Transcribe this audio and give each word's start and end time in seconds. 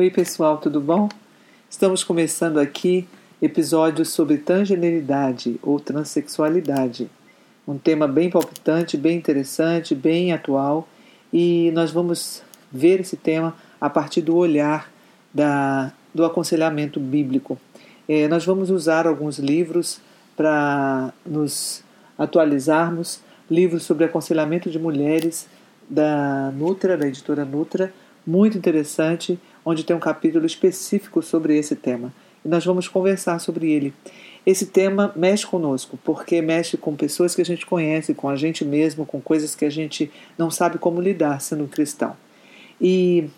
Oi, 0.00 0.12
pessoal, 0.12 0.58
tudo 0.58 0.80
bom? 0.80 1.08
Estamos 1.68 2.04
começando 2.04 2.58
aqui 2.58 3.08
episódios 3.42 4.10
sobre 4.10 4.38
transgeneridade 4.38 5.58
ou 5.60 5.80
transexualidade. 5.80 7.10
Um 7.66 7.76
tema 7.76 8.06
bem 8.06 8.30
palpitante, 8.30 8.96
bem 8.96 9.18
interessante, 9.18 9.96
bem 9.96 10.32
atual 10.32 10.86
e 11.32 11.72
nós 11.72 11.90
vamos 11.90 12.44
ver 12.70 13.00
esse 13.00 13.16
tema 13.16 13.56
a 13.80 13.90
partir 13.90 14.22
do 14.22 14.36
olhar 14.36 14.88
da, 15.34 15.92
do 16.14 16.24
aconselhamento 16.24 17.00
bíblico. 17.00 17.58
É, 18.08 18.28
nós 18.28 18.46
vamos 18.46 18.70
usar 18.70 19.04
alguns 19.04 19.40
livros 19.40 20.00
para 20.36 21.12
nos 21.26 21.82
atualizarmos 22.16 23.20
livros 23.50 23.82
sobre 23.82 24.04
aconselhamento 24.04 24.70
de 24.70 24.78
mulheres 24.78 25.48
da 25.90 26.52
Nutra, 26.52 26.96
da 26.96 27.08
editora 27.08 27.44
Nutra, 27.44 27.92
muito 28.24 28.58
interessante, 28.58 29.40
onde 29.68 29.84
tem 29.84 29.94
um 29.94 30.00
capítulo 30.00 30.46
específico 30.46 31.22
sobre 31.22 31.58
esse 31.58 31.76
tema. 31.76 32.10
E 32.42 32.48
nós 32.48 32.64
vamos 32.64 32.88
conversar 32.88 33.38
sobre 33.38 33.70
ele. 33.70 33.92
Esse 34.46 34.64
tema 34.64 35.12
mexe 35.14 35.46
conosco, 35.46 35.98
porque 36.02 36.40
mexe 36.40 36.78
com 36.78 36.96
pessoas 36.96 37.34
que 37.34 37.42
a 37.42 37.44
gente 37.44 37.66
conhece, 37.66 38.14
com 38.14 38.30
a 38.30 38.36
gente 38.36 38.64
mesmo, 38.64 39.04
com 39.04 39.20
coisas 39.20 39.54
que 39.54 39.66
a 39.66 39.70
gente 39.70 40.10
não 40.38 40.50
sabe 40.50 40.78
como 40.78 41.02
lidar 41.02 41.42
sendo 41.42 41.68
cristão. 41.68 42.16
E 42.80 43.28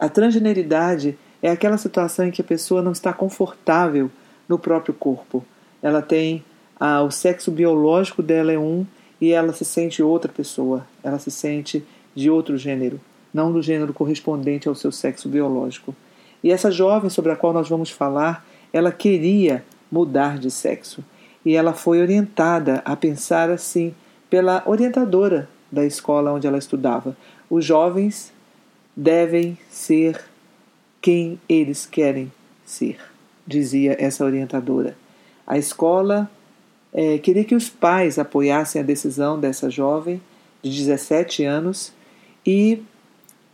a 0.00 0.08
transgeneridade 0.08 1.18
é 1.42 1.50
aquela 1.50 1.76
situação 1.76 2.26
em 2.26 2.30
que 2.30 2.40
a 2.40 2.44
pessoa 2.44 2.80
não 2.80 2.92
está 2.92 3.12
confortável 3.12 4.10
no 4.48 4.58
próprio 4.58 4.94
corpo. 4.94 5.44
Ela 5.82 6.00
tem 6.00 6.42
ah, 6.80 7.02
o 7.02 7.10
sexo 7.10 7.50
biológico 7.50 8.22
dela 8.22 8.50
é 8.50 8.58
um 8.58 8.86
e 9.20 9.32
ela 9.32 9.52
se 9.52 9.66
sente 9.66 10.02
outra 10.02 10.32
pessoa. 10.32 10.86
Ela 11.02 11.18
se 11.18 11.30
sente 11.30 11.84
de 12.14 12.30
outro 12.30 12.56
gênero 12.56 12.98
não 13.34 13.52
do 13.52 13.60
gênero 13.60 13.92
correspondente 13.92 14.68
ao 14.68 14.76
seu 14.76 14.92
sexo 14.92 15.28
biológico. 15.28 15.94
E 16.42 16.52
essa 16.52 16.70
jovem 16.70 17.10
sobre 17.10 17.32
a 17.32 17.36
qual 17.36 17.52
nós 17.52 17.68
vamos 17.68 17.90
falar, 17.90 18.46
ela 18.72 18.92
queria 18.92 19.64
mudar 19.90 20.38
de 20.38 20.50
sexo. 20.50 21.04
E 21.44 21.56
ela 21.56 21.72
foi 21.72 22.00
orientada 22.00 22.80
a 22.84 22.94
pensar 22.94 23.50
assim 23.50 23.92
pela 24.30 24.62
orientadora 24.64 25.48
da 25.70 25.84
escola 25.84 26.32
onde 26.32 26.46
ela 26.46 26.58
estudava. 26.58 27.16
Os 27.50 27.64
jovens 27.64 28.32
devem 28.96 29.58
ser 29.68 30.24
quem 31.02 31.38
eles 31.48 31.84
querem 31.84 32.32
ser, 32.64 32.98
dizia 33.46 33.96
essa 33.98 34.24
orientadora. 34.24 34.96
A 35.46 35.58
escola 35.58 36.30
é, 36.92 37.18
queria 37.18 37.44
que 37.44 37.54
os 37.54 37.68
pais 37.68 38.18
apoiassem 38.18 38.80
a 38.80 38.84
decisão 38.84 39.38
dessa 39.38 39.68
jovem 39.68 40.22
de 40.62 40.70
17 40.70 41.44
anos 41.44 41.92
e 42.46 42.82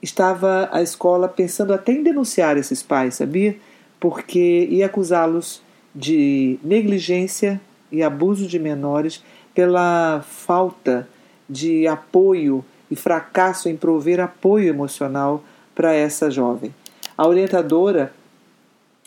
estava 0.02 0.68
a 0.72 0.82
escola 0.82 1.28
pensando 1.28 1.72
até 1.72 1.92
em 1.92 2.02
denunciar 2.02 2.56
esses 2.56 2.82
pais, 2.82 3.16
sabia? 3.16 3.56
Porque 3.98 4.66
ia 4.70 4.86
acusá-los 4.86 5.62
de 5.94 6.58
negligência 6.62 7.60
e 7.90 8.02
abuso 8.02 8.46
de 8.46 8.58
menores 8.58 9.22
pela 9.54 10.24
falta 10.26 11.08
de 11.48 11.86
apoio 11.86 12.64
e 12.90 12.96
fracasso 12.96 13.68
em 13.68 13.76
prover 13.76 14.20
apoio 14.20 14.68
emocional 14.68 15.42
para 15.74 15.92
essa 15.92 16.30
jovem. 16.30 16.74
A 17.16 17.26
orientadora 17.26 18.12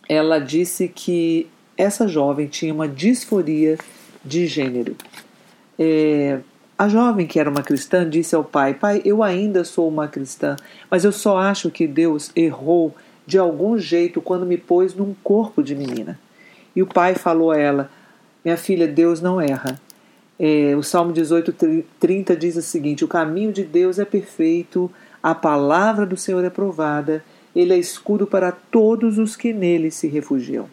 ela 0.08 0.40
disse 0.40 0.88
que 0.88 1.48
essa 1.78 2.08
jovem 2.08 2.48
tinha 2.48 2.74
uma 2.74 2.88
disforia 2.88 3.78
de 4.24 4.46
gênero. 4.48 4.96
É, 5.80 6.40
a 6.84 6.90
jovem, 6.90 7.26
que 7.26 7.40
era 7.40 7.50
uma 7.50 7.64
cristã, 7.64 8.08
disse 8.08 8.36
ao 8.36 8.44
pai: 8.44 8.74
Pai, 8.74 9.02
eu 9.06 9.24
ainda 9.24 9.64
sou 9.64 9.88
uma 9.88 10.08
cristã, 10.08 10.56
mas 10.90 11.04
eu 11.04 11.12
só 11.12 11.38
acho 11.38 11.72
que 11.72 11.88
Deus 11.88 12.32
errou 12.36 12.94
de 13.26 13.38
algum 13.38 13.78
jeito 13.78 14.22
quando 14.22 14.46
me 14.46 14.58
pôs 14.58 14.94
num 14.94 15.16
corpo 15.24 15.64
de 15.64 15.76
menina. 15.76 16.20
E 16.76 16.82
o 16.82 16.88
pai 16.88 17.16
falou 17.16 17.52
a 17.52 17.58
ela: 17.58 17.90
Minha 18.44 18.58
filha, 18.58 18.88
Deus 18.88 19.22
não 19.22 19.40
erra. 19.40 19.80
É, 20.40 20.76
o 20.76 20.84
Salmo 20.84 21.14
18, 21.14 21.86
30 22.00 22.36
diz 22.36 22.56
o 22.58 22.62
seguinte: 22.62 23.06
O 23.06 23.08
caminho 23.08 23.54
de 23.54 23.64
Deus 23.64 23.98
é 23.98 24.06
perfeito, 24.06 24.92
a 25.22 25.34
palavra 25.34 26.06
do 26.06 26.18
Senhor 26.18 26.44
é 26.44 26.50
provada, 26.50 27.24
ele 27.56 27.74
é 27.74 27.78
escudo 27.78 28.28
para 28.28 28.52
todos 28.52 29.18
os 29.18 29.36
que 29.36 29.54
nele 29.54 29.90
se 29.90 30.08
refugiam. 30.08 30.68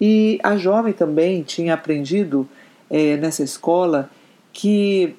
E 0.00 0.38
a 0.42 0.56
jovem 0.56 0.92
também 0.92 1.42
tinha 1.42 1.74
aprendido 1.74 2.48
é, 2.90 3.16
nessa 3.16 3.42
escola 3.42 4.10
que 4.52 5.14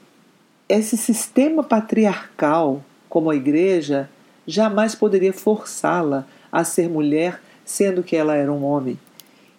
esse 0.67 0.97
sistema 0.97 1.63
patriarcal, 1.63 2.83
como 3.07 3.29
a 3.29 3.35
igreja, 3.35 4.09
jamais 4.47 4.95
poderia 4.95 5.33
forçá-la 5.33 6.25
a 6.51 6.63
ser 6.63 6.89
mulher, 6.89 7.41
sendo 7.63 8.03
que 8.03 8.15
ela 8.15 8.35
era 8.35 8.51
um 8.51 8.63
homem. 8.63 8.99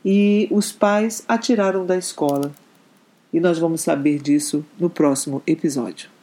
E 0.05 0.49
os 0.51 0.73
pais 0.73 1.25
a 1.27 1.37
tiraram 1.39 1.85
da 1.85 1.97
escola. 1.97 2.53
E 3.33 3.41
nós 3.41 3.59
vamos 3.59 3.81
saber 3.81 4.21
disso 4.21 4.65
no 4.79 4.89
próximo 4.89 5.43
episódio. 5.47 6.16